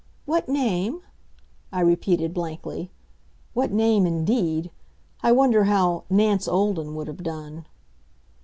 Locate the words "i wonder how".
5.21-6.05